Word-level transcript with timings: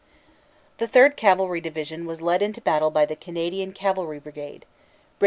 The 0.79 0.87
Third 0.87 1.15
Cavalry 1.15 1.61
Division 1.61 2.07
was 2.07 2.23
led 2.23 2.41
into 2.41 2.59
battle 2.59 2.89
by 2.89 3.05
the 3.05 3.15
Canadian 3.15 3.71
Cavalry 3.71 4.17
Brigade, 4.17 4.61
Brig. 4.61 4.65